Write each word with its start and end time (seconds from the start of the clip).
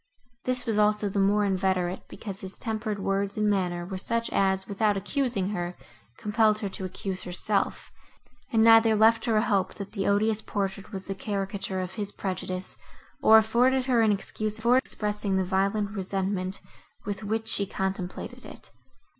This 0.45 0.65
was 0.65 0.79
also 0.79 1.09
the 1.09 1.19
more 1.19 1.45
inveterate, 1.45 2.07
because 2.07 2.41
his 2.41 2.57
tempered 2.57 2.97
words 2.97 3.37
and 3.37 3.47
manner 3.47 3.85
were 3.85 3.99
such 3.99 4.31
as, 4.31 4.67
without 4.67 4.97
accusing 4.97 5.49
her, 5.49 5.77
compelled 6.17 6.57
her 6.57 6.69
to 6.69 6.85
accuse 6.85 7.21
herself, 7.21 7.91
and 8.51 8.63
neither 8.63 8.95
left 8.95 9.25
her 9.25 9.37
a 9.37 9.43
hope, 9.43 9.75
that 9.75 9.91
the 9.91 10.07
odious 10.07 10.41
portrait 10.41 10.91
was 10.91 11.05
the 11.05 11.13
caricature 11.13 11.81
of 11.81 11.91
his 11.93 12.11
prejudice, 12.11 12.77
or 13.21 13.37
afforded 13.37 13.85
her 13.85 14.01
an 14.01 14.11
excuse 14.11 14.57
for 14.57 14.75
expressing 14.75 15.37
the 15.37 15.45
violent 15.45 15.91
resentment, 15.91 16.61
with 17.05 17.23
which 17.23 17.47
she 17.47 17.67
contemplated 17.67 18.43
it. 18.43 18.71